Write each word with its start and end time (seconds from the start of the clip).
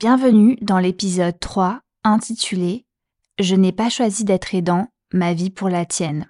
Bienvenue 0.00 0.56
dans 0.62 0.78
l'épisode 0.78 1.40
3 1.40 1.80
intitulé 2.04 2.86
Je 3.40 3.56
n'ai 3.56 3.72
pas 3.72 3.88
choisi 3.88 4.24
d'être 4.24 4.54
aidant, 4.54 4.86
ma 5.12 5.34
vie 5.34 5.50
pour 5.50 5.68
la 5.68 5.84
tienne. 5.86 6.28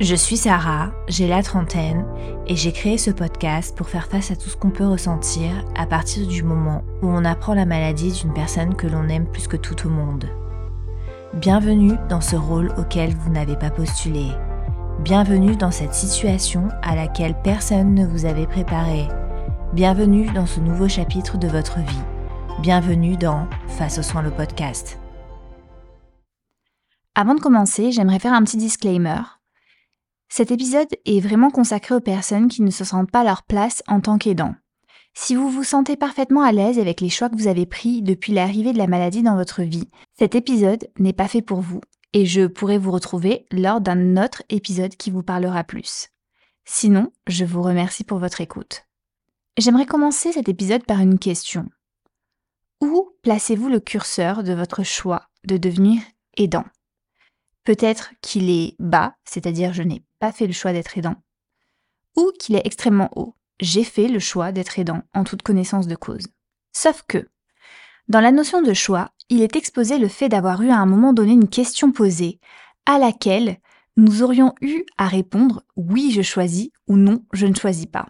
Je 0.00 0.16
suis 0.16 0.36
Sarah, 0.36 0.90
j'ai 1.06 1.28
la 1.28 1.44
trentaine 1.44 2.04
et 2.48 2.56
j'ai 2.56 2.72
créé 2.72 2.98
ce 2.98 3.12
podcast 3.12 3.76
pour 3.76 3.88
faire 3.88 4.08
face 4.08 4.32
à 4.32 4.34
tout 4.34 4.48
ce 4.48 4.56
qu'on 4.56 4.72
peut 4.72 4.84
ressentir 4.84 5.48
à 5.76 5.86
partir 5.86 6.26
du 6.26 6.42
moment 6.42 6.82
où 7.02 7.06
on 7.06 7.24
apprend 7.24 7.54
la 7.54 7.66
maladie 7.66 8.10
d'une 8.10 8.34
personne 8.34 8.74
que 8.74 8.88
l'on 8.88 9.08
aime 9.08 9.30
plus 9.30 9.46
que 9.46 9.56
tout 9.56 9.86
au 9.86 9.90
monde. 9.90 10.28
Bienvenue 11.34 11.94
dans 12.08 12.20
ce 12.20 12.34
rôle 12.34 12.74
auquel 12.76 13.14
vous 13.14 13.30
n'avez 13.30 13.54
pas 13.54 13.70
postulé. 13.70 14.26
Bienvenue 15.04 15.54
dans 15.54 15.70
cette 15.70 15.94
situation 15.94 16.66
à 16.82 16.96
laquelle 16.96 17.36
personne 17.44 17.94
ne 17.94 18.04
vous 18.04 18.24
avait 18.24 18.48
préparé. 18.48 19.06
Bienvenue 19.72 20.26
dans 20.32 20.46
ce 20.46 20.58
nouveau 20.58 20.88
chapitre 20.88 21.38
de 21.38 21.46
votre 21.46 21.78
vie. 21.78 22.13
Bienvenue 22.60 23.16
dans 23.16 23.48
Face 23.66 23.98
aux 23.98 24.02
soins 24.02 24.22
le 24.22 24.30
podcast. 24.30 24.98
Avant 27.14 27.34
de 27.34 27.40
commencer, 27.40 27.92
j'aimerais 27.92 28.20
faire 28.20 28.32
un 28.32 28.42
petit 28.44 28.56
disclaimer. 28.56 29.20
Cet 30.28 30.50
épisode 30.50 30.88
est 31.04 31.20
vraiment 31.20 31.50
consacré 31.50 31.94
aux 31.94 32.00
personnes 32.00 32.48
qui 32.48 32.62
ne 32.62 32.70
se 32.70 32.84
sentent 32.84 33.10
pas 33.10 33.24
leur 33.24 33.42
place 33.42 33.82
en 33.86 34.00
tant 34.00 34.18
qu'aidant. 34.18 34.54
Si 35.14 35.34
vous 35.34 35.50
vous 35.50 35.64
sentez 35.64 35.96
parfaitement 35.96 36.42
à 36.42 36.52
l'aise 36.52 36.78
avec 36.78 37.00
les 37.00 37.10
choix 37.10 37.28
que 37.28 37.36
vous 37.36 37.48
avez 37.48 37.66
pris 37.66 38.02
depuis 38.02 38.32
l'arrivée 38.32 38.72
de 38.72 38.78
la 38.78 38.86
maladie 38.86 39.22
dans 39.22 39.36
votre 39.36 39.62
vie, 39.62 39.88
cet 40.18 40.34
épisode 40.34 40.88
n'est 40.98 41.12
pas 41.12 41.28
fait 41.28 41.42
pour 41.42 41.60
vous 41.60 41.80
et 42.12 42.24
je 42.24 42.46
pourrai 42.46 42.78
vous 42.78 42.92
retrouver 42.92 43.46
lors 43.50 43.80
d'un 43.80 44.16
autre 44.16 44.42
épisode 44.48 44.96
qui 44.96 45.10
vous 45.10 45.22
parlera 45.22 45.64
plus. 45.64 46.08
Sinon, 46.64 47.12
je 47.26 47.44
vous 47.44 47.62
remercie 47.62 48.04
pour 48.04 48.18
votre 48.18 48.40
écoute. 48.40 48.86
J'aimerais 49.58 49.86
commencer 49.86 50.32
cet 50.32 50.48
épisode 50.48 50.84
par 50.84 51.00
une 51.00 51.18
question. 51.18 51.68
Où 52.84 53.16
placez-vous 53.22 53.70
le 53.70 53.80
curseur 53.80 54.42
de 54.42 54.52
votre 54.52 54.82
choix 54.82 55.30
de 55.46 55.56
devenir 55.56 56.02
aidant? 56.36 56.66
Peut-être 57.64 58.10
qu'il 58.20 58.50
est 58.50 58.76
bas, 58.78 59.14
c'est-à-dire 59.24 59.72
je 59.72 59.82
n'ai 59.82 60.04
pas 60.18 60.32
fait 60.32 60.46
le 60.46 60.52
choix 60.52 60.74
d'être 60.74 60.98
aidant, 60.98 61.16
ou 62.14 62.30
qu'il 62.38 62.56
est 62.56 62.66
extrêmement 62.66 63.08
haut. 63.16 63.36
J'ai 63.58 63.84
fait 63.84 64.06
le 64.06 64.18
choix 64.18 64.52
d'être 64.52 64.78
aidant 64.78 65.00
en 65.14 65.24
toute 65.24 65.40
connaissance 65.40 65.86
de 65.86 65.96
cause. 65.96 66.26
Sauf 66.72 67.02
que, 67.08 67.26
dans 68.08 68.20
la 68.20 68.32
notion 68.32 68.60
de 68.60 68.74
choix, 68.74 69.12
il 69.30 69.40
est 69.40 69.56
exposé 69.56 69.96
le 69.96 70.08
fait 70.08 70.28
d'avoir 70.28 70.60
eu 70.60 70.68
à 70.68 70.76
un 70.76 70.86
moment 70.86 71.14
donné 71.14 71.32
une 71.32 71.48
question 71.48 71.90
posée 71.90 72.38
à 72.84 72.98
laquelle 72.98 73.60
nous 73.96 74.22
aurions 74.22 74.52
eu 74.60 74.84
à 74.98 75.08
répondre 75.08 75.62
oui 75.76 76.12
je 76.14 76.20
choisis 76.20 76.68
ou 76.86 76.98
non 76.98 77.24
je 77.32 77.46
ne 77.46 77.54
choisis 77.54 77.86
pas. 77.86 78.08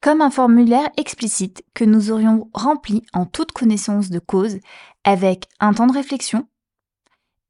Comme 0.00 0.22
un 0.22 0.30
formulaire 0.30 0.88
explicite 0.96 1.62
que 1.74 1.84
nous 1.84 2.10
aurions 2.10 2.48
rempli 2.54 3.02
en 3.12 3.26
toute 3.26 3.52
connaissance 3.52 4.10
de 4.10 4.18
cause 4.18 4.58
avec 5.04 5.46
un 5.60 5.74
temps 5.74 5.86
de 5.86 5.92
réflexion, 5.92 6.46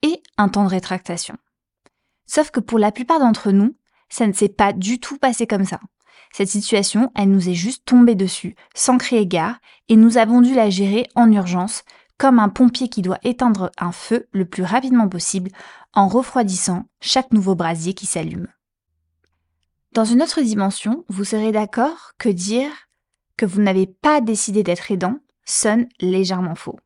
et 0.02 0.22
un 0.36 0.48
temps 0.48 0.64
de 0.64 0.70
rétractation. 0.70 1.36
Sauf 2.26 2.50
que 2.50 2.60
pour 2.60 2.78
la 2.78 2.92
plupart 2.92 3.20
d'entre 3.20 3.50
nous, 3.50 3.76
ça 4.08 4.26
ne 4.26 4.32
s'est 4.32 4.48
pas 4.48 4.72
du 4.72 4.98
tout 4.98 5.18
passé 5.18 5.46
comme 5.46 5.64
ça. 5.64 5.80
Cette 6.32 6.48
situation, 6.48 7.10
elle 7.16 7.30
nous 7.30 7.48
est 7.48 7.54
juste 7.54 7.84
tombée 7.84 8.14
dessus, 8.14 8.54
sans 8.74 8.98
crier 8.98 9.26
gare, 9.26 9.58
et 9.88 9.96
nous 9.96 10.16
avons 10.16 10.40
dû 10.40 10.54
la 10.54 10.70
gérer 10.70 11.06
en 11.16 11.30
urgence, 11.32 11.82
comme 12.18 12.38
un 12.38 12.48
pompier 12.48 12.88
qui 12.88 13.02
doit 13.02 13.18
éteindre 13.24 13.72
un 13.78 13.92
feu 13.92 14.28
le 14.32 14.44
plus 14.44 14.62
rapidement 14.62 15.08
possible 15.08 15.50
en 15.94 16.06
refroidissant 16.06 16.84
chaque 17.00 17.32
nouveau 17.32 17.54
brasier 17.54 17.94
qui 17.94 18.06
s'allume. 18.06 18.46
Dans 19.92 20.04
une 20.04 20.22
autre 20.22 20.40
dimension, 20.40 21.04
vous 21.08 21.24
serez 21.24 21.50
d'accord 21.50 22.12
que 22.16 22.28
dire 22.28 22.70
que 23.36 23.44
vous 23.44 23.60
n'avez 23.60 23.86
pas 23.86 24.20
décidé 24.20 24.62
d'être 24.62 24.92
aidant 24.92 25.18
sonne 25.44 25.88
légèrement 26.00 26.54
faux. 26.54 26.78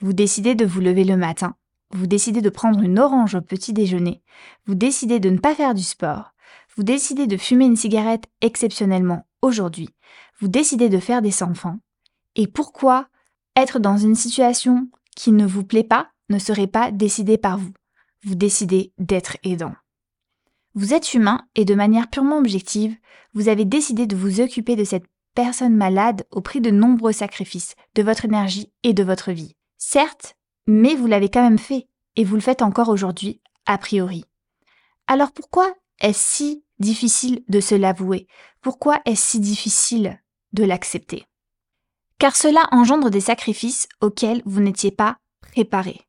Vous 0.00 0.12
décidez 0.12 0.54
de 0.54 0.66
vous 0.66 0.82
lever 0.82 1.04
le 1.04 1.16
matin, 1.16 1.56
vous 1.92 2.06
décidez 2.06 2.42
de 2.42 2.50
prendre 2.50 2.82
une 2.82 2.98
orange 2.98 3.36
au 3.36 3.40
petit 3.40 3.72
déjeuner, 3.72 4.22
vous 4.66 4.74
décidez 4.74 5.18
de 5.18 5.30
ne 5.30 5.38
pas 5.38 5.54
faire 5.54 5.72
du 5.72 5.82
sport, 5.82 6.34
vous 6.76 6.82
décidez 6.82 7.26
de 7.26 7.38
fumer 7.38 7.64
une 7.64 7.76
cigarette 7.76 8.26
exceptionnellement 8.42 9.26
aujourd'hui, 9.40 9.88
vous 10.38 10.48
décidez 10.48 10.90
de 10.90 10.98
faire 10.98 11.22
des 11.22 11.42
enfants, 11.42 11.78
et 12.34 12.46
pourquoi 12.46 13.08
être 13.56 13.78
dans 13.78 13.96
une 13.96 14.14
situation 14.14 14.90
qui 15.14 15.32
ne 15.32 15.46
vous 15.46 15.64
plaît 15.64 15.84
pas 15.84 16.10
ne 16.28 16.38
serait 16.38 16.66
pas 16.66 16.90
décidé 16.90 17.38
par 17.38 17.56
vous? 17.56 17.72
Vous 18.24 18.34
décidez 18.34 18.92
d'être 18.98 19.38
aidant. 19.42 19.72
Vous 20.76 20.92
êtes 20.92 21.14
humain 21.14 21.40
et 21.54 21.64
de 21.64 21.74
manière 21.74 22.06
purement 22.06 22.36
objective, 22.36 22.94
vous 23.32 23.48
avez 23.48 23.64
décidé 23.64 24.06
de 24.06 24.14
vous 24.14 24.42
occuper 24.42 24.76
de 24.76 24.84
cette 24.84 25.06
personne 25.34 25.74
malade 25.74 26.26
au 26.30 26.42
prix 26.42 26.60
de 26.60 26.70
nombreux 26.70 27.12
sacrifices, 27.12 27.76
de 27.94 28.02
votre 28.02 28.26
énergie 28.26 28.70
et 28.82 28.92
de 28.92 29.02
votre 29.02 29.32
vie. 29.32 29.56
Certes, 29.78 30.36
mais 30.66 30.94
vous 30.94 31.06
l'avez 31.06 31.30
quand 31.30 31.40
même 31.40 31.58
fait, 31.58 31.88
et 32.16 32.24
vous 32.24 32.34
le 32.34 32.42
faites 32.42 32.60
encore 32.60 32.90
aujourd'hui, 32.90 33.40
a 33.64 33.78
priori. 33.78 34.26
Alors 35.06 35.32
pourquoi 35.32 35.74
est-ce 36.00 36.20
si 36.20 36.64
difficile 36.78 37.42
de 37.48 37.60
se 37.60 37.74
l'avouer? 37.74 38.26
Pourquoi 38.60 39.00
est-ce 39.06 39.30
si 39.30 39.40
difficile 39.40 40.20
de 40.52 40.64
l'accepter? 40.64 41.24
Car 42.18 42.36
cela 42.36 42.68
engendre 42.70 43.08
des 43.08 43.22
sacrifices 43.22 43.88
auxquels 44.02 44.42
vous 44.44 44.60
n'étiez 44.60 44.90
pas 44.90 45.16
préparé. 45.40 46.02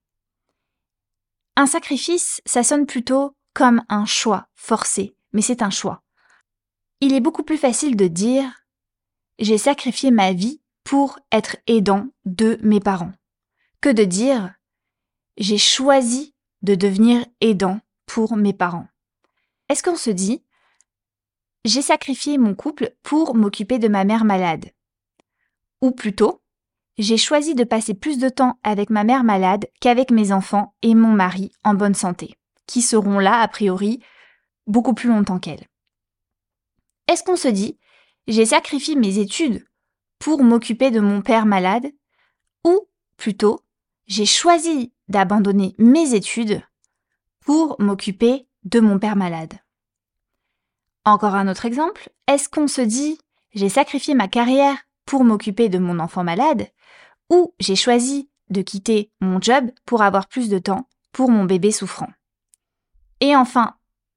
Un 1.55 1.67
sacrifice, 1.67 2.41
ça 2.45 2.63
sonne 2.63 2.85
plutôt 2.85 3.36
comme 3.57 3.83
un 3.89 4.05
choix 4.05 4.49
forcé, 4.53 5.15
mais 5.33 5.41
c'est 5.41 5.63
un 5.63 5.71
choix. 5.71 6.03
Il 7.01 7.15
est 7.15 7.19
beaucoup 7.19 7.41
plus 7.41 7.57
facile 7.57 7.97
de 7.97 8.05
dire 8.05 8.67
j'ai 9.39 9.57
sacrifié 9.57 10.11
ma 10.11 10.31
vie 10.31 10.61
pour 10.83 11.17
être 11.31 11.57
aidant 11.65 12.05
de 12.25 12.59
mes 12.61 12.79
parents 12.79 13.13
que 13.81 13.89
de 13.89 14.03
dire 14.03 14.53
j'ai 15.37 15.57
choisi 15.57 16.35
de 16.61 16.75
devenir 16.75 17.25
aidant 17.41 17.79
pour 18.05 18.37
mes 18.37 18.53
parents. 18.53 18.85
Est-ce 19.69 19.81
qu'on 19.81 19.95
se 19.95 20.11
dit 20.11 20.43
j'ai 21.65 21.81
sacrifié 21.81 22.37
mon 22.37 22.53
couple 22.53 22.93
pour 23.01 23.33
m'occuper 23.33 23.79
de 23.79 23.87
ma 23.87 24.03
mère 24.03 24.23
malade? 24.23 24.69
Ou 25.81 25.89
plutôt 25.89 26.43
j'ai 26.99 27.17
choisi 27.17 27.55
de 27.55 27.63
passer 27.63 27.95
plus 27.95 28.19
de 28.19 28.29
temps 28.29 28.59
avec 28.61 28.91
ma 28.91 29.03
mère 29.03 29.23
malade 29.23 29.65
qu'avec 29.81 30.11
mes 30.11 30.31
enfants 30.31 30.75
et 30.83 30.93
mon 30.93 31.13
mari 31.13 31.51
en 31.63 31.73
bonne 31.73 31.95
santé, 31.95 32.37
qui 32.67 32.81
seront 32.81 33.19
là 33.19 33.39
a 33.39 33.47
priori 33.47 34.01
beaucoup 34.67 34.93
plus 34.93 35.09
longtemps 35.09 35.39
qu'elle. 35.39 35.65
Est-ce 37.07 37.23
qu'on 37.23 37.37
se 37.37 37.47
dit 37.47 37.79
j'ai 38.27 38.45
sacrifié 38.45 38.95
mes 38.95 39.17
études 39.19 39.65
pour 40.19 40.43
m'occuper 40.43 40.91
de 40.91 40.99
mon 40.99 41.21
père 41.21 41.45
malade 41.45 41.87
Ou 42.65 42.87
plutôt 43.15 43.61
j'ai 44.05 44.25
choisi 44.25 44.93
d'abandonner 45.07 45.73
mes 45.77 46.13
études 46.13 46.61
pour 47.39 47.77
m'occuper 47.79 48.47
de 48.63 48.79
mon 48.79 48.99
père 48.99 49.15
malade? 49.15 49.53
Encore 51.05 51.35
un 51.35 51.47
autre 51.47 51.65
exemple, 51.65 52.09
est-ce 52.27 52.49
qu'on 52.49 52.67
se 52.67 52.81
dit 52.81 53.17
j'ai 53.53 53.69
sacrifié 53.69 54.13
ma 54.13 54.27
carrière 54.27 54.77
pour 55.05 55.23
m'occuper 55.23 55.69
de 55.69 55.79
mon 55.79 55.99
enfant 55.99 56.25
malade 56.25 56.67
ou 57.29 57.53
j'ai 57.59 57.77
choisi 57.77 58.29
de 58.49 58.61
quitter 58.61 59.11
mon 59.21 59.39
job 59.39 59.71
pour 59.85 60.01
avoir 60.01 60.27
plus 60.27 60.49
de 60.49 60.59
temps 60.59 60.89
pour 61.13 61.31
mon 61.31 61.45
bébé 61.45 61.71
souffrant? 61.71 62.09
Et 63.19 63.35
enfin, 63.35 63.75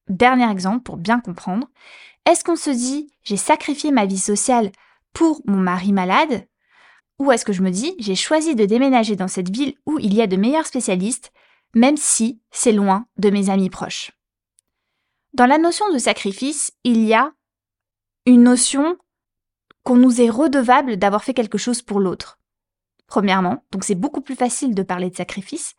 dernier 0.09 0.50
exemple 0.50 0.83
pour 0.83 0.97
bien 0.97 1.21
comprendre, 1.21 1.69
est-ce 2.27 2.44
qu'on 2.44 2.56
se 2.56 2.71
dit 2.71 3.12
j'ai 3.22 3.37
sacrifié 3.37 3.91
ma 3.93 4.06
vie 4.06 4.19
sociale 4.19 4.72
pour 5.12 5.41
mon 5.47 5.56
mari 5.56 5.93
malade? 5.93 6.47
Ou 7.19 7.33
est-ce 7.33 7.44
que 7.44 7.53
je 7.53 7.62
me 7.62 7.71
dis, 7.71 7.94
j'ai 7.99 8.15
choisi 8.15 8.55
de 8.55 8.65
déménager 8.65 9.15
dans 9.15 9.28
cette 9.28 9.50
ville 9.55 9.75
où 9.84 9.99
il 9.99 10.15
y 10.15 10.22
a 10.22 10.27
de 10.27 10.37
meilleurs 10.37 10.66
spécialistes, 10.66 11.33
même 11.75 11.99
si 11.99 12.41
c'est 12.50 12.72
loin 12.72 13.06
de 13.19 13.28
mes 13.28 13.50
amis 13.50 13.69
proches? 13.69 14.12
Dans 15.34 15.47
la 15.47 15.59
notion 15.59 15.93
de 15.93 15.99
sacrifice, 15.99 16.72
il 16.83 17.05
y 17.05 17.15
a 17.15 17.33
une 18.27 18.43
notion 18.43 18.97
qu'on 19.83 19.97
nous 19.97 20.21
est 20.21 20.31
redevable 20.31 20.97
d'avoir 20.97 21.22
fait 21.22 21.34
quelque 21.34 21.59
chose 21.59 21.83
pour 21.83 22.00
l'autre. 22.00 22.39
Premièrement, 23.06 23.65
donc 23.71 23.84
c'est 23.84 23.94
beaucoup 23.94 24.21
plus 24.21 24.34
facile 24.34 24.74
de 24.74 24.83
parler 24.83 25.10
de 25.10 25.16
sacrifice, 25.16 25.74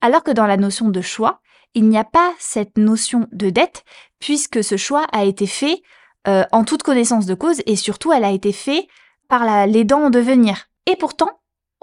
alors 0.00 0.22
que 0.22 0.30
dans 0.30 0.46
la 0.46 0.56
notion 0.56 0.88
de 0.88 1.00
choix, 1.00 1.40
il 1.76 1.88
n'y 1.90 1.98
a 1.98 2.04
pas 2.04 2.32
cette 2.38 2.78
notion 2.78 3.28
de 3.32 3.50
dette, 3.50 3.84
puisque 4.18 4.64
ce 4.64 4.78
choix 4.78 5.04
a 5.12 5.24
été 5.24 5.46
fait 5.46 5.82
euh, 6.26 6.42
en 6.50 6.64
toute 6.64 6.82
connaissance 6.82 7.26
de 7.26 7.34
cause 7.34 7.60
et 7.66 7.76
surtout 7.76 8.12
elle 8.12 8.24
a 8.24 8.32
été 8.32 8.50
fait 8.52 8.88
par 9.28 9.66
l'aidant 9.66 10.04
en 10.04 10.10
devenir. 10.10 10.70
Et 10.86 10.96
pourtant, 10.96 11.28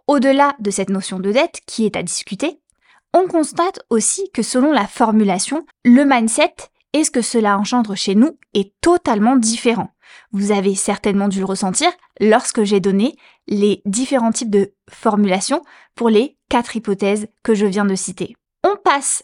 au-delà 0.08 0.56
de 0.60 0.72
cette 0.72 0.90
notion 0.90 1.20
de 1.20 1.32
dette 1.32 1.62
qui 1.68 1.86
est 1.86 1.96
à 1.96 2.02
discuter, 2.02 2.60
on 3.14 3.28
constate 3.28 3.82
aussi 3.92 4.32
que 4.34 4.42
selon 4.42 4.72
la 4.72 4.88
formulation, 4.88 5.64
le 5.86 6.06
mindset 6.06 6.56
et 6.94 7.04
ce 7.04 7.12
que 7.12 7.22
cela 7.22 7.60
engendre 7.60 7.96
chez 7.96 8.16
nous 8.16 8.40
est 8.56 8.74
totalement 8.82 9.36
différent. 9.36 9.92
Vous 10.32 10.52
avez 10.52 10.74
certainement 10.74 11.28
dû 11.28 11.40
le 11.40 11.46
ressentir 11.46 11.92
lorsque 12.20 12.64
j'ai 12.64 12.80
donné 12.80 13.16
les 13.48 13.84
différents 13.86 14.32
types 14.32 14.50
de 14.50 14.74
formulations 14.90 15.62
pour 15.94 16.10
les 16.10 16.36
quatre 16.50 16.76
hypothèses 16.76 17.28
que 17.44 17.54
je 17.54 17.68
viens 17.68 17.86
de 17.86 17.96
citer. 17.96 18.36
On 18.64 18.76
passe 18.76 19.24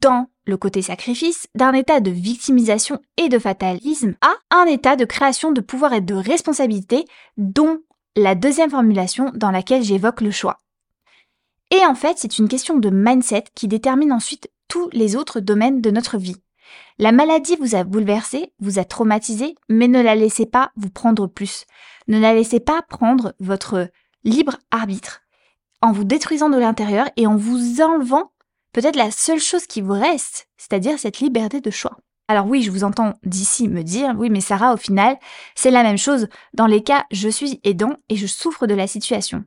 dans 0.00 0.28
le 0.46 0.56
côté 0.56 0.82
sacrifice 0.82 1.48
d'un 1.54 1.72
état 1.72 2.00
de 2.00 2.10
victimisation 2.10 3.00
et 3.16 3.28
de 3.28 3.38
fatalisme 3.38 4.14
à 4.20 4.34
un 4.50 4.66
état 4.66 4.96
de 4.96 5.04
création 5.04 5.52
de 5.52 5.60
pouvoir 5.60 5.92
et 5.92 6.00
de 6.00 6.14
responsabilité 6.14 7.04
dont 7.36 7.80
la 8.16 8.34
deuxième 8.34 8.70
formulation 8.70 9.30
dans 9.34 9.50
laquelle 9.50 9.82
j'évoque 9.82 10.20
le 10.20 10.30
choix. 10.30 10.58
Et 11.70 11.84
en 11.84 11.94
fait, 11.94 12.18
c'est 12.18 12.38
une 12.38 12.48
question 12.48 12.78
de 12.78 12.90
mindset 12.90 13.44
qui 13.54 13.68
détermine 13.68 14.12
ensuite 14.12 14.50
tous 14.68 14.88
les 14.92 15.16
autres 15.16 15.40
domaines 15.40 15.80
de 15.80 15.90
notre 15.90 16.16
vie. 16.16 16.36
La 16.98 17.12
maladie 17.12 17.56
vous 17.56 17.74
a 17.74 17.84
bouleversé, 17.84 18.52
vous 18.60 18.78
a 18.78 18.84
traumatisé, 18.84 19.54
mais 19.68 19.88
ne 19.88 20.00
la 20.00 20.14
laissez 20.14 20.46
pas 20.46 20.70
vous 20.76 20.90
prendre 20.90 21.26
plus. 21.26 21.64
Ne 22.08 22.18
la 22.18 22.34
laissez 22.34 22.60
pas 22.60 22.82
prendre 22.82 23.34
votre 23.40 23.88
libre 24.24 24.56
arbitre 24.70 25.22
en 25.82 25.92
vous 25.92 26.04
détruisant 26.04 26.48
de 26.48 26.58
l'intérieur 26.58 27.08
et 27.16 27.26
en 27.26 27.36
vous 27.36 27.80
enlevant 27.80 28.32
peut-être 28.76 28.96
la 28.96 29.10
seule 29.10 29.40
chose 29.40 29.66
qui 29.66 29.80
vous 29.80 29.94
reste, 29.94 30.50
c'est-à-dire 30.58 30.98
cette 30.98 31.20
liberté 31.20 31.62
de 31.62 31.70
choix. 31.70 31.96
Alors 32.28 32.46
oui, 32.46 32.62
je 32.62 32.70
vous 32.70 32.84
entends 32.84 33.14
d'ici 33.22 33.68
me 33.68 33.82
dire, 33.82 34.14
oui, 34.18 34.28
mais 34.28 34.42
Sarah, 34.42 34.74
au 34.74 34.76
final, 34.76 35.16
c'est 35.54 35.70
la 35.70 35.82
même 35.82 35.96
chose. 35.96 36.28
Dans 36.52 36.66
les 36.66 36.82
cas, 36.82 37.06
je 37.10 37.30
suis 37.30 37.58
aidant 37.64 37.94
et 38.10 38.16
je 38.16 38.26
souffre 38.26 38.66
de 38.66 38.74
la 38.74 38.86
situation. 38.86 39.46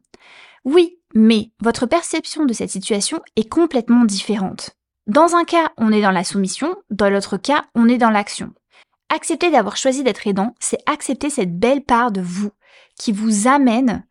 Oui, 0.66 0.98
mais 1.14 1.52
votre 1.62 1.86
perception 1.86 2.46
de 2.46 2.54
cette 2.54 2.72
situation 2.72 3.22
est 3.36 3.48
complètement 3.48 4.04
différente. 4.04 4.72
Dans 5.06 5.36
un 5.36 5.44
cas, 5.44 5.74
on 5.78 5.92
est 5.92 6.02
dans 6.02 6.10
la 6.10 6.24
soumission, 6.24 6.76
dans 6.90 7.12
l'autre 7.12 7.38
cas, 7.38 7.66
on 7.76 7.88
est 7.88 8.00
dans 8.00 8.10
l'action. 8.10 8.52
Accepter 9.14 9.52
d'avoir 9.52 9.78
choisi 9.78 10.04
d'être 10.04 10.26
aidant, 10.26 10.56
c'est 10.60 10.82
accepter 10.88 11.30
cette 11.30 11.56
belle 11.60 11.84
part 11.84 12.12
de 12.12 12.22
vous 12.22 12.50
qui 12.98 13.12
vous 13.12 13.48
amène 13.48 14.08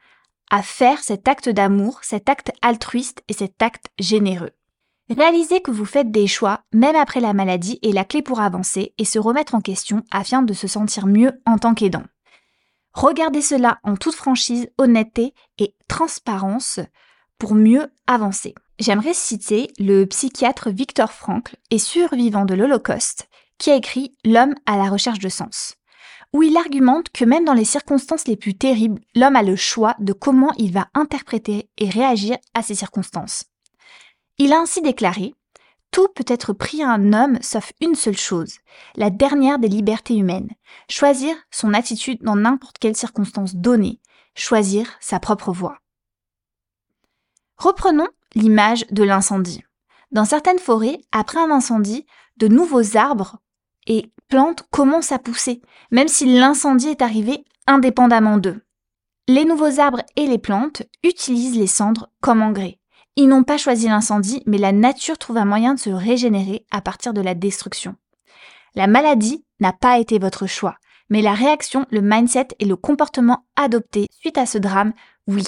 à 0.48 0.62
faire 0.62 1.00
cet 1.00 1.26
acte 1.26 1.48
d'amour, 1.48 1.98
cet 2.02 2.28
acte 2.28 2.52
altruiste 2.62 3.24
et 3.26 3.32
cet 3.32 3.60
acte 3.62 3.88
généreux. 3.98 4.52
Réaliser 5.10 5.62
que 5.62 5.70
vous 5.70 5.86
faites 5.86 6.10
des 6.10 6.26
choix, 6.26 6.60
même 6.72 6.96
après 6.96 7.20
la 7.20 7.32
maladie, 7.32 7.78
est 7.82 7.92
la 7.92 8.04
clé 8.04 8.20
pour 8.20 8.40
avancer 8.40 8.92
et 8.98 9.06
se 9.06 9.18
remettre 9.18 9.54
en 9.54 9.60
question 9.62 10.02
afin 10.10 10.42
de 10.42 10.52
se 10.52 10.66
sentir 10.66 11.06
mieux 11.06 11.32
en 11.46 11.56
tant 11.56 11.74
qu'aidant. 11.74 12.04
Regardez 12.92 13.40
cela 13.40 13.78
en 13.84 13.96
toute 13.96 14.14
franchise, 14.14 14.68
honnêteté 14.76 15.32
et 15.58 15.74
transparence 15.88 16.80
pour 17.38 17.54
mieux 17.54 17.90
avancer. 18.06 18.54
J'aimerais 18.78 19.14
citer 19.14 19.68
le 19.78 20.04
psychiatre 20.04 20.70
Victor 20.70 21.10
Frankl 21.10 21.56
et 21.70 21.78
survivant 21.78 22.44
de 22.44 22.54
l'Holocauste 22.54 23.28
qui 23.56 23.70
a 23.70 23.76
écrit 23.76 24.14
L'homme 24.24 24.54
à 24.66 24.76
la 24.76 24.90
recherche 24.90 25.18
de 25.18 25.28
sens, 25.28 25.76
où 26.32 26.42
il 26.42 26.56
argumente 26.56 27.10
que 27.10 27.24
même 27.24 27.44
dans 27.44 27.54
les 27.54 27.64
circonstances 27.64 28.28
les 28.28 28.36
plus 28.36 28.54
terribles, 28.54 29.00
l'homme 29.14 29.36
a 29.36 29.42
le 29.42 29.56
choix 29.56 29.96
de 29.98 30.12
comment 30.12 30.52
il 30.58 30.72
va 30.72 30.88
interpréter 30.94 31.70
et 31.78 31.88
réagir 31.88 32.36
à 32.54 32.62
ces 32.62 32.74
circonstances. 32.74 33.44
Il 34.38 34.52
a 34.52 34.60
ainsi 34.60 34.80
déclaré 34.82 35.34
tout 35.90 36.08
peut 36.08 36.24
être 36.26 36.52
pris 36.52 36.82
à 36.82 36.90
un 36.90 37.12
homme 37.12 37.38
sauf 37.40 37.72
une 37.80 37.94
seule 37.94 38.16
chose, 38.16 38.58
la 38.94 39.10
dernière 39.10 39.58
des 39.58 39.68
libertés 39.68 40.16
humaines, 40.16 40.50
choisir 40.90 41.34
son 41.50 41.72
attitude 41.74 42.22
dans 42.22 42.36
n'importe 42.36 42.78
quelle 42.78 42.96
circonstance 42.96 43.56
donnée, 43.56 44.00
choisir 44.34 44.92
sa 45.00 45.18
propre 45.18 45.52
voie. 45.52 45.78
Reprenons 47.56 48.08
l'image 48.34 48.86
de 48.90 49.02
l'incendie. 49.02 49.64
Dans 50.12 50.24
certaines 50.24 50.58
forêts, 50.58 51.00
après 51.10 51.40
un 51.40 51.50
incendie, 51.50 52.06
de 52.36 52.48
nouveaux 52.48 52.96
arbres 52.96 53.38
et 53.86 54.12
plantes 54.28 54.64
commencent 54.70 55.12
à 55.12 55.18
pousser, 55.18 55.62
même 55.90 56.08
si 56.08 56.26
l'incendie 56.26 56.88
est 56.88 57.02
arrivé 57.02 57.44
indépendamment 57.66 58.38
d'eux. 58.38 58.62
Les 59.26 59.44
nouveaux 59.44 59.80
arbres 59.80 60.02
et 60.16 60.26
les 60.26 60.38
plantes 60.38 60.82
utilisent 61.02 61.58
les 61.58 61.66
cendres 61.66 62.10
comme 62.20 62.42
engrais. 62.42 62.77
Ils 63.20 63.26
n'ont 63.26 63.42
pas 63.42 63.58
choisi 63.58 63.88
l'incendie, 63.88 64.44
mais 64.46 64.58
la 64.58 64.70
nature 64.70 65.18
trouve 65.18 65.38
un 65.38 65.44
moyen 65.44 65.74
de 65.74 65.80
se 65.80 65.90
régénérer 65.90 66.64
à 66.70 66.80
partir 66.80 67.12
de 67.12 67.20
la 67.20 67.34
destruction. 67.34 67.96
La 68.76 68.86
maladie 68.86 69.44
n'a 69.58 69.72
pas 69.72 69.98
été 69.98 70.20
votre 70.20 70.46
choix, 70.46 70.76
mais 71.10 71.20
la 71.20 71.34
réaction, 71.34 71.84
le 71.90 72.00
mindset 72.00 72.46
et 72.60 72.64
le 72.64 72.76
comportement 72.76 73.44
adopté 73.56 74.06
suite 74.20 74.38
à 74.38 74.46
ce 74.46 74.56
drame, 74.56 74.92
oui. 75.26 75.42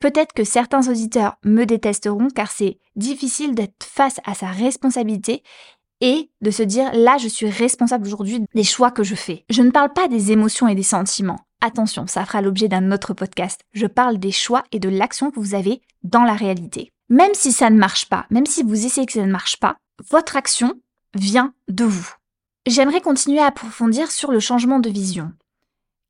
Peut-être 0.00 0.32
que 0.32 0.42
certains 0.42 0.88
auditeurs 0.88 1.36
me 1.44 1.66
détesteront 1.66 2.30
car 2.34 2.50
c'est 2.50 2.80
difficile 2.96 3.54
d'être 3.54 3.84
face 3.84 4.18
à 4.24 4.34
sa 4.34 4.48
responsabilité 4.48 5.44
et 6.00 6.30
de 6.40 6.50
se 6.50 6.62
dire 6.62 6.90
là 6.92 7.18
je 7.18 7.28
suis 7.28 7.48
responsable 7.48 8.06
aujourd'hui 8.06 8.44
des 8.54 8.64
choix 8.64 8.90
que 8.90 9.04
je 9.04 9.14
fais. 9.14 9.44
Je 9.50 9.62
ne 9.62 9.70
parle 9.70 9.92
pas 9.92 10.08
des 10.08 10.32
émotions 10.32 10.68
et 10.68 10.74
des 10.74 10.82
sentiments. 10.82 11.40
Attention, 11.62 12.06
ça 12.06 12.24
fera 12.24 12.42
l'objet 12.42 12.68
d'un 12.68 12.92
autre 12.92 13.14
podcast. 13.14 13.62
Je 13.72 13.86
parle 13.86 14.18
des 14.18 14.32
choix 14.32 14.62
et 14.72 14.78
de 14.78 14.88
l'action 14.88 15.30
que 15.30 15.40
vous 15.40 15.54
avez 15.54 15.80
dans 16.02 16.24
la 16.24 16.34
réalité. 16.34 16.92
Même 17.08 17.34
si 17.34 17.52
ça 17.52 17.70
ne 17.70 17.78
marche 17.78 18.08
pas, 18.08 18.26
même 18.30 18.46
si 18.46 18.62
vous 18.62 18.84
essayez 18.84 19.06
que 19.06 19.12
ça 19.12 19.24
ne 19.24 19.32
marche 19.32 19.58
pas, 19.58 19.76
votre 20.10 20.36
action 20.36 20.74
vient 21.14 21.54
de 21.68 21.84
vous. 21.84 22.12
J'aimerais 22.66 23.00
continuer 23.00 23.38
à 23.38 23.46
approfondir 23.46 24.10
sur 24.10 24.32
le 24.32 24.40
changement 24.40 24.80
de 24.80 24.90
vision. 24.90 25.32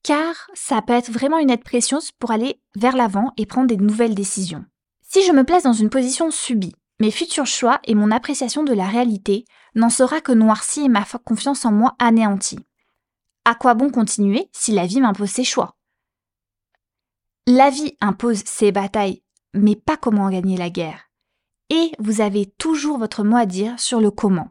Car 0.03 0.49
ça 0.55 0.83
peut 0.83 0.95
être 0.95 1.11
vraiment 1.11 1.39
une 1.39 1.51
aide 1.51 1.65
précieuse 1.65 2.13
pour 2.19 2.31
aller 2.31 2.61
vers 2.77 2.97
l'avant 2.97 3.33
et 3.37 3.47
prendre 3.47 3.67
des 3.67 3.77
nouvelles 3.77 4.15
décisions. 4.15 4.65
Si 5.03 5.23
je 5.25 5.33
me 5.33 5.45
place 5.45 5.65
dans 5.65 5.73
une 5.73 5.91
position 5.91 6.31
subie, 6.31 6.75
mes 6.99 7.11
futurs 7.11 7.47
choix 7.47 7.81
et 7.85 7.95
mon 7.95 8.11
appréciation 8.11 8.65
de 8.65 8.73
la 8.73 8.87
réalité 8.87 9.45
n'en 9.77 9.91
sera 9.91 10.21
que 10.21 10.33
noirci 10.33 10.81
et 10.81 10.89
ma 10.89 11.05
confiance 11.25 11.65
en 11.65 11.71
moi 11.71 11.95
anéantie. 12.01 12.59
À 13.45 13.55
quoi 13.55 13.75
bon 13.75 13.91
continuer 13.91 14.49
si 14.53 14.73
la 14.73 14.87
vie 14.87 15.01
m'impose 15.01 15.31
ses 15.31 15.45
choix? 15.45 15.77
La 17.47 17.71
vie 17.71 17.97
impose 18.01 18.43
ses 18.45 18.73
batailles, 18.73 19.23
mais 19.55 19.77
pas 19.77 19.97
comment 19.97 20.29
gagner 20.31 20.57
la 20.57 20.71
guerre. 20.71 21.11
Et 21.71 21.93
vous 22.01 22.21
avez 22.21 22.47
toujours 22.59 22.99
votre 22.99 23.23
mot 23.23 23.37
à 23.37 23.47
dire 23.47 23.79
sur 23.79 24.01
le 24.01 24.11
comment. 24.11 24.49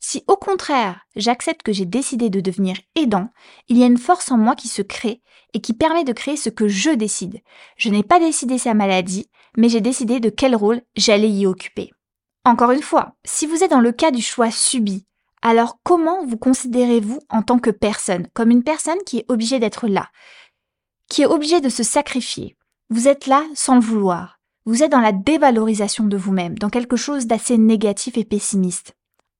Si 0.00 0.24
au 0.26 0.36
contraire 0.36 1.00
j'accepte 1.14 1.62
que 1.62 1.72
j'ai 1.72 1.84
décidé 1.84 2.30
de 2.30 2.40
devenir 2.40 2.76
aidant, 2.96 3.30
il 3.68 3.78
y 3.78 3.84
a 3.84 3.86
une 3.86 3.98
force 3.98 4.32
en 4.32 4.38
moi 4.38 4.56
qui 4.56 4.66
se 4.66 4.82
crée 4.82 5.22
et 5.54 5.60
qui 5.60 5.74
permet 5.74 6.04
de 6.04 6.12
créer 6.12 6.36
ce 6.36 6.50
que 6.50 6.68
je 6.68 6.90
décide. 6.90 7.40
Je 7.76 7.90
n'ai 7.90 8.02
pas 8.02 8.18
décidé 8.18 8.58
sa 8.58 8.74
maladie, 8.74 9.30
mais 9.56 9.68
j'ai 9.68 9.80
décidé 9.80 10.20
de 10.20 10.30
quel 10.30 10.56
rôle 10.56 10.82
j'allais 10.96 11.30
y 11.30 11.46
occuper. 11.46 11.92
Encore 12.44 12.70
une 12.70 12.82
fois, 12.82 13.14
si 13.24 13.46
vous 13.46 13.62
êtes 13.62 13.70
dans 13.70 13.80
le 13.80 13.92
cas 13.92 14.10
du 14.10 14.22
choix 14.22 14.50
subi, 14.50 15.06
alors 15.42 15.78
comment 15.82 16.24
vous 16.24 16.36
considérez-vous 16.36 17.20
en 17.28 17.42
tant 17.42 17.58
que 17.58 17.70
personne 17.70 18.26
Comme 18.34 18.50
une 18.50 18.64
personne 18.64 18.98
qui 19.06 19.18
est 19.18 19.26
obligée 19.28 19.58
d'être 19.58 19.86
là, 19.86 20.08
qui 21.08 21.22
est 21.22 21.26
obligée 21.26 21.60
de 21.60 21.68
se 21.68 21.82
sacrifier? 21.82 22.56
Vous 22.90 23.08
êtes 23.08 23.26
là 23.26 23.44
sans 23.54 23.76
le 23.76 23.80
vouloir. 23.80 24.40
Vous 24.64 24.82
êtes 24.82 24.92
dans 24.92 25.00
la 25.00 25.12
dévalorisation 25.12 26.04
de 26.04 26.16
vous-même, 26.16 26.58
dans 26.58 26.70
quelque 26.70 26.96
chose 26.96 27.26
d'assez 27.26 27.56
négatif 27.56 28.18
et 28.18 28.24
pessimiste. 28.24 28.97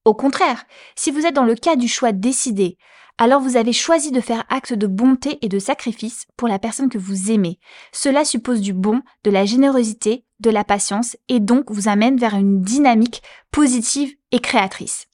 Au 0.08 0.14
contraire, 0.14 0.64
si 0.96 1.10
vous 1.10 1.26
êtes 1.26 1.34
dans 1.34 1.44
le 1.44 1.54
cas 1.54 1.76
du 1.76 1.86
choix 1.86 2.12
décidé, 2.12 2.78
alors 3.18 3.42
vous 3.42 3.58
avez 3.58 3.74
choisi 3.74 4.10
de 4.10 4.22
faire 4.22 4.46
acte 4.48 4.72
de 4.72 4.86
bonté 4.86 5.38
et 5.42 5.50
de 5.50 5.58
sacrifice 5.58 6.24
pour 6.38 6.48
la 6.48 6.58
personne 6.58 6.88
que 6.88 6.96
vous 6.96 7.30
aimez. 7.30 7.58
Cela 7.92 8.24
suppose 8.24 8.62
du 8.62 8.72
bon, 8.72 9.02
de 9.24 9.30
la 9.30 9.44
générosité, 9.44 10.24
de 10.40 10.48
la 10.48 10.64
patience 10.64 11.18
et 11.28 11.40
donc 11.40 11.70
vous 11.70 11.88
amène 11.88 12.16
vers 12.16 12.36
une 12.36 12.62
dynamique 12.62 13.22
positive 13.50 14.14
et 14.32 14.38
créatrice. 14.38 15.08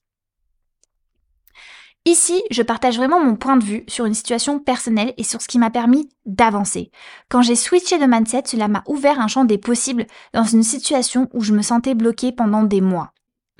Ici, 2.05 2.45
je 2.53 2.63
partage 2.63 2.97
vraiment 2.97 3.19
mon 3.19 3.35
point 3.35 3.57
de 3.57 3.65
vue 3.65 3.83
sur 3.89 4.05
une 4.05 4.15
situation 4.15 4.61
personnelle 4.61 5.13
et 5.17 5.25
sur 5.25 5.43
ce 5.43 5.49
qui 5.49 5.59
m'a 5.59 5.71
permis 5.71 6.09
d'avancer. 6.25 6.93
Quand 7.29 7.43
j'ai 7.43 7.57
switché 7.57 7.99
de 7.99 8.07
mindset, 8.07 8.45
cela 8.47 8.69
m'a 8.69 8.85
ouvert 8.87 9.19
un 9.19 9.27
champ 9.27 9.45
des 9.45 9.59
possibles 9.59 10.07
dans 10.35 10.45
une 10.45 10.63
situation 10.63 11.29
où 11.33 11.41
je 11.41 11.53
me 11.53 11.63
sentais 11.63 11.97
bloquée 11.97 12.31
pendant 12.31 12.63
des 12.63 12.81
mois. 12.81 13.11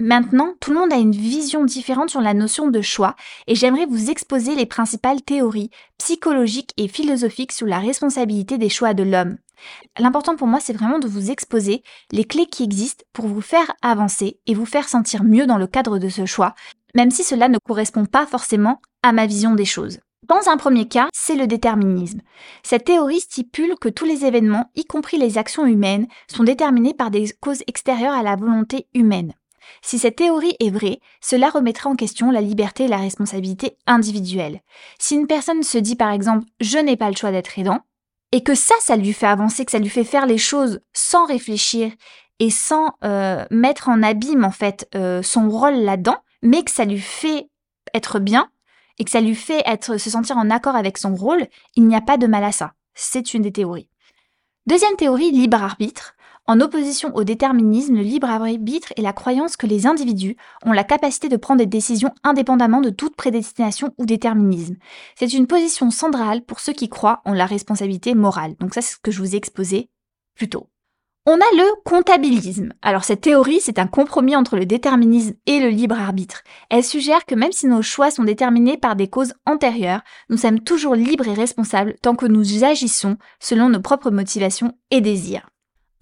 Maintenant, 0.01 0.55
tout 0.59 0.73
le 0.73 0.81
monde 0.81 0.93
a 0.93 0.97
une 0.97 1.13
vision 1.13 1.65
différente 1.65 2.11
sur 2.11 2.21
la 2.21 2.35
notion 2.35 2.69
de 2.69 2.81
choix 2.81 3.15
et 3.47 3.55
j'aimerais 3.55 3.87
vous 3.87 4.11
exposer 4.11 4.57
les 4.57 4.67
principales 4.67 5.23
théories 5.23 5.71
psychologiques 5.99 6.73
et 6.77 6.89
philosophiques 6.89 7.53
sur 7.53 7.69
la 7.69 7.79
responsabilité 7.79 8.59
des 8.59 8.69
choix 8.69 8.93
de 8.93 9.05
l'homme. 9.05 9.37
L'important 9.97 10.35
pour 10.35 10.49
moi, 10.49 10.59
c'est 10.59 10.73
vraiment 10.73 10.99
de 10.99 11.07
vous 11.07 11.31
exposer 11.31 11.85
les 12.11 12.25
clés 12.25 12.47
qui 12.47 12.65
existent 12.65 13.05
pour 13.13 13.29
vous 13.29 13.41
faire 13.41 13.73
avancer 13.83 14.41
et 14.49 14.55
vous 14.55 14.67
faire 14.67 14.89
sentir 14.89 15.23
mieux 15.23 15.47
dans 15.47 15.59
le 15.59 15.69
cadre 15.69 16.01
de 16.01 16.09
ce 16.09 16.27
choix, 16.27 16.57
même 16.97 17.13
si 17.13 17.23
cela 17.23 17.49
ne 17.49 17.59
correspond 17.65 18.05
pas 18.05 18.27
forcément 18.27 18.81
à 19.05 19.13
ma 19.13 19.27
vision 19.27 19.55
des 19.55 19.65
choses. 19.65 20.01
Dans 20.27 20.49
un 20.49 20.57
premier 20.57 20.89
cas, 20.89 21.09
c'est 21.13 21.37
le 21.37 21.47
déterminisme. 21.47 22.21
Cette 22.65 22.87
théorie 22.87 23.21
stipule 23.21 23.77
que 23.81 23.91
tous 23.91 24.07
les 24.07 24.25
événements, 24.25 24.71
y 24.75 24.85
compris 24.85 25.19
les 25.19 25.39
actions 25.39 25.67
humaines, 25.67 26.09
sont 26.29 26.43
déterminés 26.43 26.95
par 26.95 27.13
des 27.13 27.31
causes 27.41 27.63
extérieures 27.69 28.15
à 28.15 28.25
la 28.25 28.35
volonté 28.35 28.89
humaine. 28.95 29.35
Si 29.83 29.99
cette 29.99 30.17
théorie 30.17 30.57
est 30.61 30.71
vraie, 30.71 31.01
cela 31.21 31.51
remettrait 31.51 31.89
en 31.89 31.97
question 31.97 32.31
la 32.31 32.41
liberté 32.41 32.85
et 32.85 32.89
la 32.89 32.99
responsabilité 32.99 33.77
individuelle. 33.87 34.61
Si 34.99 35.15
une 35.15 35.27
personne 35.27 35.63
se 35.63 35.79
dit 35.79 35.97
par 35.97 36.11
exemple 36.11 36.47
je 36.61 36.79
n'ai 36.79 36.97
pas 36.97 37.11
le 37.11 37.17
choix 37.17 37.31
d'être 37.31 37.59
aidant, 37.59 37.81
et 38.35 38.43
que 38.43 38.57
ça, 38.57 38.75
ça 38.81 38.97
lui 38.97 39.13
fait 39.13 39.29
avancer, 39.29 39.65
que 39.65 39.71
ça 39.71 39.79
lui 39.79 39.89
fait 39.89 40.03
faire 40.03 40.27
les 40.27 40.39
choses 40.39 40.81
sans 40.93 41.25
réfléchir 41.25 41.93
et 42.41 42.51
sans 42.51 42.95
euh, 43.05 43.45
mettre 43.53 43.89
en 43.89 44.03
abîme 44.03 44.45
en 44.45 44.51
fait 44.51 44.89
euh, 44.97 45.23
son 45.23 45.49
rôle 45.49 45.75
là-dedans, 45.75 46.17
mais 46.43 46.65
que 46.65 46.73
ça 46.73 46.85
lui 46.85 46.99
fait 46.99 47.49
être 47.95 48.19
bien 48.19 48.51
et 48.99 49.05
que 49.05 49.11
ça 49.13 49.21
lui 49.21 49.37
fait 49.37 49.63
être 49.67 49.99
se 49.99 50.11
sentir 50.11 50.37
en 50.37 50.51
accord 50.51 50.75
avec 50.75 50.99
son 50.99 51.15
rôle, 51.15 51.47
il 51.77 51.87
n'y 51.87 51.95
a 51.95 52.01
pas 52.01 52.17
de 52.17 52.27
mal 52.27 52.43
à 52.43 52.51
ça. 52.51 52.73
C'est 52.95 53.35
une 53.35 53.43
des 53.43 53.53
théories. 53.53 53.89
Deuxième 54.67 54.97
théorie, 54.97 55.31
libre 55.31 55.63
arbitre. 55.63 56.17
En 56.47 56.61
opposition 56.61 57.11
au 57.17 57.25
déterminisme, 57.25 57.95
le 57.95 58.03
libre 58.03 58.29
arbitre 58.29 58.93
est 58.99 59.03
la 59.03 59.15
croyance 59.15 59.57
que 59.57 59.67
les 59.67 59.87
individus 59.87 60.37
ont 60.67 60.73
la 60.73 60.85
capacité 60.85 61.31
de 61.31 61.39
prendre 61.39 61.61
des 61.61 61.67
décisions 61.67 62.13
indépendamment 62.23 62.83
de 62.83 62.91
toute 62.91 63.17
prédestination 63.17 63.95
ou 63.97 64.05
déterminisme. 64.05 64.77
C'est 65.19 65.33
une 65.33 65.47
position 65.47 65.91
centrale 65.91 66.43
pour 66.45 66.61
ceux 66.61 66.75
qui 66.75 66.91
croient 66.91 67.23
en 67.25 67.33
la 67.33 67.47
responsabilité 67.47 68.15
morale. 68.15 68.57
Donc 68.61 68.75
ça, 68.75 68.83
c'est 68.83 68.97
ce 68.97 69.01
que 69.01 69.11
je 69.11 69.21
vous 69.21 69.35
ai 69.35 69.39
exposé 69.39 69.89
plus 70.35 70.51
tôt. 70.51 70.69
On 71.25 71.33
a 71.33 71.57
le 71.57 71.83
comptabilisme. 71.87 72.75
Alors 72.83 73.05
cette 73.05 73.23
théorie, 73.23 73.63
c'est 73.63 73.79
un 73.79 73.87
compromis 73.87 74.37
entre 74.37 74.59
le 74.59 74.67
déterminisme 74.67 75.33
et 75.47 75.61
le 75.61 75.71
libre 75.71 75.99
arbitre. 75.99 76.43
Elle 76.69 76.85
suggère 76.85 77.25
que 77.25 77.35
même 77.35 77.53
si 77.53 77.67
nos 77.67 77.81
choix 77.81 78.11
sont 78.11 78.25
déterminés 78.25 78.77
par 78.77 78.97
des 78.97 79.09
causes 79.09 79.33
antérieures, 79.47 80.03
nous 80.29 80.37
sommes 80.37 80.61
toujours 80.61 80.95
libres 80.95 81.27
et 81.27 81.33
responsables 81.33 81.95
tant 82.03 82.15
que 82.15 82.27
nous 82.27 82.65
agissons 82.65 83.17
selon 83.41 83.71
nos 83.71 83.81
propres 83.81 84.11
motivations 84.11 84.73
et 84.91 85.01
désirs. 85.01 85.49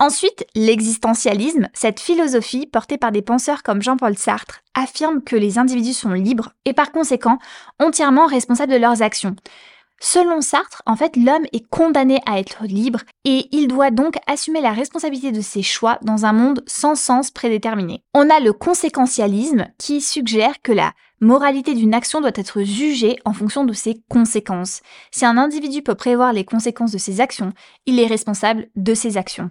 Ensuite, 0.03 0.45
l'existentialisme, 0.57 1.69
cette 1.75 2.01
philosophie 2.01 2.67
portée 2.67 2.99
par 2.99 3.13
des 3.13 3.23
penseurs 3.23 3.63
comme 3.63 3.83
Jean-Paul 3.83 4.19
Sartre, 4.19 4.59
affirme 4.75 5.23
que 5.23 5.37
les 5.37 5.61
individus 5.61 5.93
sont 5.93 6.11
libres 6.11 6.55
et 6.65 6.73
par 6.73 6.91
conséquent 6.91 7.39
entièrement 7.79 8.27
responsables 8.27 8.73
de 8.73 8.79
leurs 8.79 9.01
actions. 9.01 9.37
Selon 10.01 10.41
Sartre, 10.41 10.83
en 10.87 10.97
fait, 10.97 11.15
l'homme 11.17 11.47
est 11.53 11.65
condamné 11.69 12.19
à 12.27 12.41
être 12.41 12.65
libre 12.65 13.03
et 13.25 13.47
il 13.53 13.69
doit 13.69 13.93
donc 13.93 14.17
assumer 14.27 14.61
la 14.61 14.73
responsabilité 14.73 15.31
de 15.31 15.41
ses 15.41 15.63
choix 15.63 16.01
dans 16.03 16.25
un 16.25 16.33
monde 16.33 16.65
sans 16.67 16.97
sens 16.97 17.31
prédéterminé. 17.31 18.03
On 18.13 18.29
a 18.29 18.41
le 18.41 18.53
conséquentialisme 18.53 19.69
qui 19.79 20.01
suggère 20.01 20.61
que 20.65 20.73
la 20.73 20.95
moralité 21.21 21.75
d'une 21.75 21.95
action 21.95 22.21
doit 22.21 22.33
être 22.35 22.63
jugée 22.63 23.21
en 23.25 23.35
fonction 23.35 23.65
de 23.65 23.73
ses 23.73 24.03
conséquences. 24.11 24.81
Si 25.13 25.25
un 25.25 25.39
individu 25.39 25.81
peut 25.81 25.95
prévoir 25.95 26.33
les 26.33 26.45
conséquences 26.45 26.91
de 26.91 26.99
ses 26.99 27.21
actions, 27.21 27.53
il 27.87 28.01
est 28.01 28.09
responsable 28.09 28.67
de 28.75 28.95
ses 28.95 29.17
actions. 29.17 29.49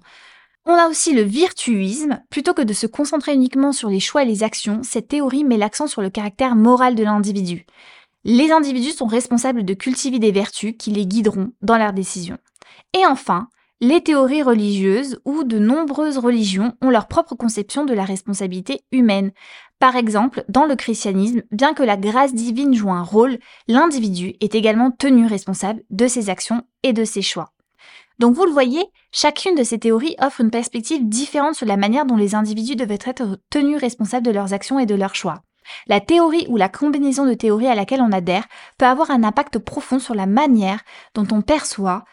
On 0.66 0.74
a 0.74 0.88
aussi 0.88 1.14
le 1.14 1.24
virtuisme. 1.24 2.22
Plutôt 2.30 2.54
que 2.54 2.62
de 2.62 2.74
se 2.74 2.86
concentrer 2.86 3.34
uniquement 3.34 3.72
sur 3.72 3.90
les 3.90 4.00
choix 4.00 4.24
et 4.24 4.28
les 4.28 4.44
actions, 4.44 4.82
cette 4.84 5.08
théorie 5.08 5.44
met 5.44 5.58
l'accent 5.58 5.88
sur 5.88 6.02
le 6.02 6.12
caractère 6.12 6.56
moral 6.56 6.94
de 6.94 7.04
l'individu. 7.04 7.66
Les 8.24 8.52
individus 8.52 8.92
sont 8.92 9.08
responsables 9.08 9.66
de 9.66 9.74
cultiver 9.74 10.20
des 10.20 10.32
vertus 10.32 10.76
qui 10.78 10.92
les 10.92 11.08
guideront 11.08 11.52
dans 11.64 11.78
leurs 11.78 11.94
décisions. 11.94 12.38
Et 12.94 13.06
enfin, 13.08 13.48
les 13.80 14.04
théories 14.04 14.44
religieuses 14.44 15.20
ou 15.26 15.44
de 15.44 15.58
nombreuses 15.58 16.20
religions 16.20 16.76
ont 16.82 16.92
leur 16.92 17.08
propre 17.08 17.34
conception 17.34 17.84
de 17.84 17.96
la 17.96 18.06
responsabilité 18.06 18.82
humaine. 18.92 19.32
Par 19.80 19.96
exemple, 19.96 20.46
dans 20.48 20.66
le 20.66 20.76
christianisme, 20.76 21.42
bien 21.52 21.74
que 21.74 21.82
la 21.82 21.98
grâce 21.98 22.36
divine 22.36 22.76
joue 22.76 22.92
un 22.92 23.02
rôle, 23.02 23.40
l'individu 23.68 24.36
est 24.40 24.54
également 24.54 24.92
tenu 24.92 25.26
responsable 25.26 25.82
de 25.90 26.06
ses 26.06 26.30
actions 26.30 26.62
et 26.84 26.94
de 26.94 27.04
ses 27.04 27.24
choix. 27.24 27.54
Donc 28.22 28.36
vous 28.36 28.46
le 28.46 28.52
voyez, 28.52 28.86
chacune 29.12 29.56
de 29.56 29.64
ces 29.64 29.80
théories 29.80 30.16
offre 30.20 30.42
une 30.42 30.52
perspective 30.52 31.10
différente 31.10 31.56
sur 31.56 31.66
la 31.66 31.76
manière 31.76 32.06
dont 32.06 32.16
les 32.16 32.36
individus 32.36 32.76
devaient 32.76 33.00
être 33.04 33.40
tenus 33.50 33.82
responsables 33.82 34.28
de 34.28 34.32
leurs 34.32 34.54
actions 34.54 34.78
et 34.78 34.86
de 34.86 34.94
leurs 34.94 35.16
choix. 35.16 35.42
La 35.88 36.02
théorie 36.02 36.46
ou 36.48 36.56
la 36.56 36.70
combinaison 36.70 37.26
de 37.26 37.34
théories 37.34 37.66
à 37.66 37.74
laquelle 37.74 38.00
on 38.00 38.12
adhère 38.12 38.46
peut 38.78 38.86
avoir 38.86 39.10
un 39.10 39.24
impact 39.24 39.58
profond 39.58 39.98
sur 39.98 40.14
la 40.14 40.28
manière 40.28 40.82
dont 41.16 41.26
on 41.32 41.42
perçoit 41.42 42.04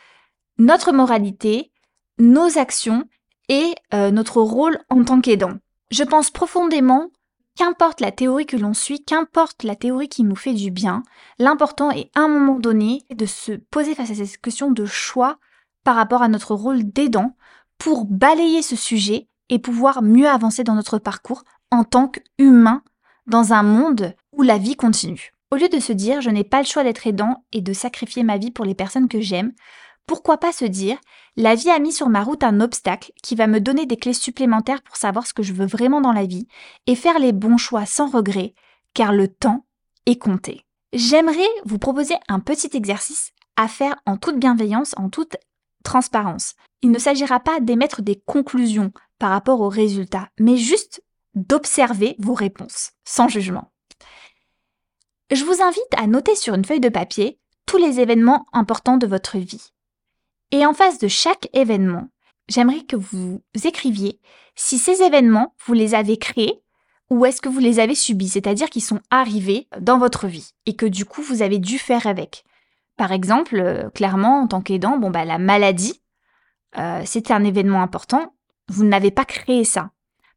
notre 0.56 0.92
moralité, 0.92 1.72
nos 2.18 2.56
actions 2.56 3.04
et 3.50 3.74
euh, 3.92 4.10
notre 4.10 4.40
rôle 4.40 4.78
en 4.88 5.04
tant 5.04 5.20
qu'aidant. 5.20 5.58
Je 5.90 6.04
pense 6.04 6.30
profondément 6.30 7.10
Qu'importe 7.58 8.00
la 8.00 8.12
théorie 8.12 8.46
que 8.46 8.56
l'on 8.56 8.72
suit, 8.72 9.04
qu'importe 9.04 9.64
la 9.64 9.74
théorie 9.74 10.08
qui 10.08 10.22
nous 10.22 10.36
fait 10.36 10.54
du 10.54 10.70
bien, 10.70 11.02
l'important 11.40 11.90
est 11.90 12.08
à 12.14 12.20
un 12.20 12.28
moment 12.28 12.60
donné 12.60 13.02
de 13.10 13.26
se 13.26 13.50
poser 13.50 13.96
face 13.96 14.12
à 14.12 14.14
cette 14.14 14.40
question 14.40 14.70
de 14.70 14.86
choix 14.86 15.38
par 15.88 15.96
rapport 15.96 16.20
à 16.20 16.28
notre 16.28 16.54
rôle 16.54 16.82
d'aidant 16.82 17.34
pour 17.78 18.04
balayer 18.04 18.60
ce 18.60 18.76
sujet 18.76 19.26
et 19.48 19.58
pouvoir 19.58 20.02
mieux 20.02 20.28
avancer 20.28 20.62
dans 20.62 20.74
notre 20.74 20.98
parcours 20.98 21.44
en 21.70 21.82
tant 21.82 22.08
qu'humain 22.08 22.82
dans 23.26 23.54
un 23.54 23.62
monde 23.62 24.14
où 24.32 24.42
la 24.42 24.58
vie 24.58 24.76
continue. 24.76 25.32
Au 25.50 25.56
lieu 25.56 25.70
de 25.70 25.80
se 25.80 25.94
dire 25.94 26.20
je 26.20 26.28
n'ai 26.28 26.44
pas 26.44 26.58
le 26.58 26.66
choix 26.66 26.84
d'être 26.84 27.06
aidant 27.06 27.42
et 27.52 27.62
de 27.62 27.72
sacrifier 27.72 28.22
ma 28.22 28.36
vie 28.36 28.50
pour 28.50 28.66
les 28.66 28.74
personnes 28.74 29.08
que 29.08 29.22
j'aime, 29.22 29.54
pourquoi 30.06 30.36
pas 30.36 30.52
se 30.52 30.66
dire 30.66 30.98
la 31.36 31.54
vie 31.54 31.70
a 31.70 31.78
mis 31.78 31.92
sur 31.92 32.10
ma 32.10 32.22
route 32.22 32.44
un 32.44 32.60
obstacle 32.60 33.10
qui 33.22 33.34
va 33.34 33.46
me 33.46 33.58
donner 33.58 33.86
des 33.86 33.96
clés 33.96 34.12
supplémentaires 34.12 34.82
pour 34.82 34.96
savoir 34.96 35.26
ce 35.26 35.32
que 35.32 35.42
je 35.42 35.54
veux 35.54 35.64
vraiment 35.64 36.02
dans 36.02 36.12
la 36.12 36.26
vie 36.26 36.48
et 36.86 36.96
faire 36.96 37.18
les 37.18 37.32
bons 37.32 37.56
choix 37.56 37.86
sans 37.86 38.10
regret, 38.10 38.52
car 38.92 39.14
le 39.14 39.26
temps 39.26 39.64
est 40.04 40.18
compté. 40.18 40.66
J'aimerais 40.92 41.48
vous 41.64 41.78
proposer 41.78 42.16
un 42.28 42.40
petit 42.40 42.76
exercice 42.76 43.32
à 43.56 43.68
faire 43.68 43.96
en 44.06 44.16
toute 44.18 44.38
bienveillance, 44.38 44.94
en 44.98 45.08
toute 45.08 45.36
transparence. 45.88 46.54
Il 46.82 46.90
ne 46.90 46.98
s'agira 46.98 47.40
pas 47.40 47.60
d'émettre 47.60 48.02
des 48.02 48.20
conclusions 48.26 48.92
par 49.18 49.30
rapport 49.30 49.60
aux 49.62 49.70
résultats, 49.70 50.28
mais 50.38 50.56
juste 50.56 51.02
d'observer 51.34 52.14
vos 52.18 52.34
réponses, 52.34 52.92
sans 53.04 53.28
jugement. 53.28 53.72
Je 55.30 55.44
vous 55.44 55.62
invite 55.62 55.94
à 55.96 56.06
noter 56.06 56.36
sur 56.36 56.54
une 56.54 56.64
feuille 56.64 56.80
de 56.80 56.90
papier 56.90 57.38
tous 57.66 57.78
les 57.78 58.00
événements 58.00 58.46
importants 58.52 58.98
de 58.98 59.06
votre 59.06 59.38
vie. 59.38 59.72
Et 60.52 60.64
en 60.66 60.74
face 60.74 60.98
de 60.98 61.08
chaque 61.08 61.48
événement, 61.54 62.08
j'aimerais 62.48 62.84
que 62.84 62.96
vous 62.96 63.42
écriviez 63.64 64.20
si 64.54 64.78
ces 64.78 65.02
événements, 65.02 65.54
vous 65.64 65.74
les 65.74 65.94
avez 65.94 66.18
créés 66.18 66.62
ou 67.10 67.24
est-ce 67.24 67.40
que 67.40 67.48
vous 67.48 67.60
les 67.60 67.78
avez 67.80 67.94
subis, 67.94 68.28
c'est-à-dire 68.28 68.68
qu'ils 68.68 68.82
sont 68.82 69.00
arrivés 69.10 69.68
dans 69.80 69.98
votre 69.98 70.26
vie 70.26 70.50
et 70.66 70.76
que 70.76 70.86
du 70.86 71.06
coup 71.06 71.22
vous 71.22 71.40
avez 71.40 71.58
dû 71.58 71.78
faire 71.78 72.06
avec. 72.06 72.44
Par 72.98 73.12
exemple, 73.12 73.60
euh, 73.60 73.88
clairement, 73.90 74.42
en 74.42 74.48
tant 74.48 74.60
qu'aidant, 74.60 74.98
bon, 74.98 75.10
bah, 75.10 75.24
la 75.24 75.38
maladie, 75.38 76.02
euh, 76.76 77.00
c'était 77.06 77.32
un 77.32 77.44
événement 77.44 77.80
important. 77.80 78.34
Vous 78.68 78.84
n'avez 78.84 79.12
pas 79.12 79.24
créé 79.24 79.64
ça. 79.64 79.92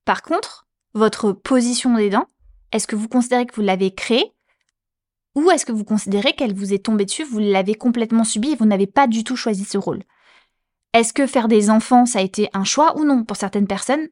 Par 0.05 0.21
contre, 0.21 0.67
votre 0.93 1.31
position 1.31 1.95
d'aidant, 1.95 2.27
est-ce 2.71 2.85
que 2.85 2.95
vous 2.95 3.07
considérez 3.07 3.47
que 3.47 3.55
vous 3.55 3.63
l'avez 3.63 3.93
créée 3.93 4.31
ou 5.33 5.49
est-ce 5.49 5.65
que 5.65 5.71
vous 5.71 5.85
considérez 5.85 6.33
qu'elle 6.33 6.53
vous 6.53 6.73
est 6.73 6.85
tombée 6.85 7.05
dessus, 7.05 7.23
vous 7.23 7.39
l'avez 7.39 7.73
complètement 7.73 8.25
subie 8.25 8.51
et 8.51 8.55
vous 8.55 8.65
n'avez 8.65 8.87
pas 8.87 9.07
du 9.07 9.23
tout 9.23 9.35
choisi 9.35 9.63
ce 9.63 9.77
rôle? 9.77 10.03
Est-ce 10.93 11.13
que 11.13 11.25
faire 11.25 11.47
des 11.47 11.69
enfants, 11.69 12.05
ça 12.05 12.19
a 12.19 12.21
été 12.21 12.49
un 12.53 12.65
choix 12.65 12.97
ou 12.97 13.05
non? 13.05 13.23
Pour 13.23 13.37
certaines 13.37 13.67
personnes, 13.67 14.09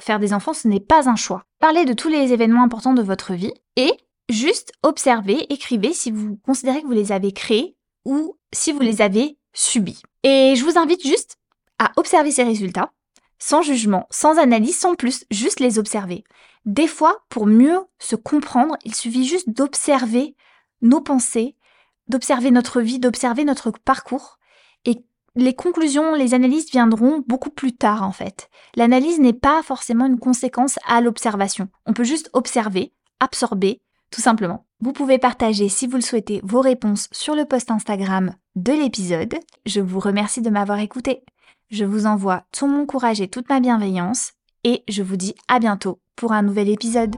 faire 0.00 0.20
des 0.20 0.32
enfants, 0.32 0.54
ce 0.54 0.68
n'est 0.68 0.80
pas 0.80 1.08
un 1.08 1.16
choix. 1.16 1.44
Parlez 1.58 1.84
de 1.84 1.92
tous 1.92 2.08
les 2.08 2.32
événements 2.32 2.62
importants 2.62 2.94
de 2.94 3.02
votre 3.02 3.34
vie 3.34 3.52
et 3.76 3.92
juste 4.30 4.72
observez, 4.84 5.52
écrivez 5.52 5.92
si 5.92 6.12
vous 6.12 6.36
considérez 6.36 6.82
que 6.82 6.86
vous 6.86 6.92
les 6.92 7.10
avez 7.10 7.32
créés 7.32 7.76
ou 8.04 8.36
si 8.52 8.72
vous 8.72 8.80
les 8.80 9.02
avez 9.02 9.38
subis. 9.52 10.02
Et 10.22 10.54
je 10.56 10.64
vous 10.64 10.78
invite 10.78 11.06
juste 11.06 11.36
à 11.78 11.92
observer 11.96 12.30
ces 12.30 12.42
résultats, 12.42 12.92
sans 13.38 13.62
jugement, 13.62 14.06
sans 14.10 14.38
analyse, 14.38 14.78
sans 14.78 14.94
plus, 14.94 15.24
juste 15.30 15.60
les 15.60 15.78
observer. 15.78 16.24
Des 16.66 16.86
fois, 16.86 17.24
pour 17.30 17.46
mieux 17.46 17.80
se 17.98 18.16
comprendre, 18.16 18.76
il 18.84 18.94
suffit 18.94 19.24
juste 19.24 19.48
d'observer 19.48 20.36
nos 20.82 21.00
pensées, 21.00 21.56
d'observer 22.08 22.50
notre 22.50 22.80
vie, 22.80 22.98
d'observer 22.98 23.44
notre 23.44 23.70
parcours. 23.70 24.38
Et 24.84 25.02
les 25.36 25.54
conclusions, 25.54 26.14
les 26.14 26.34
analyses 26.34 26.70
viendront 26.70 27.24
beaucoup 27.26 27.50
plus 27.50 27.74
tard 27.74 28.02
en 28.02 28.12
fait. 28.12 28.50
L'analyse 28.76 29.20
n'est 29.20 29.32
pas 29.32 29.62
forcément 29.62 30.06
une 30.06 30.18
conséquence 30.18 30.78
à 30.86 31.00
l'observation. 31.00 31.68
On 31.86 31.94
peut 31.94 32.04
juste 32.04 32.28
observer, 32.34 32.92
absorber, 33.20 33.80
tout 34.10 34.20
simplement. 34.20 34.66
Vous 34.82 34.94
pouvez 34.94 35.18
partager, 35.18 35.68
si 35.68 35.86
vous 35.86 35.96
le 35.96 36.02
souhaitez, 36.02 36.40
vos 36.42 36.62
réponses 36.62 37.08
sur 37.12 37.34
le 37.34 37.44
post 37.44 37.70
Instagram 37.70 38.32
de 38.56 38.72
l'épisode. 38.72 39.34
Je 39.66 39.80
vous 39.80 40.00
remercie 40.00 40.40
de 40.40 40.48
m'avoir 40.48 40.78
écouté. 40.78 41.22
Je 41.70 41.84
vous 41.84 42.06
envoie 42.06 42.44
tout 42.50 42.66
mon 42.66 42.86
courage 42.86 43.20
et 43.20 43.28
toute 43.28 43.50
ma 43.50 43.60
bienveillance 43.60 44.32
et 44.64 44.82
je 44.88 45.02
vous 45.02 45.16
dis 45.16 45.34
à 45.48 45.58
bientôt 45.58 46.00
pour 46.16 46.32
un 46.32 46.42
nouvel 46.42 46.70
épisode. 46.70 47.14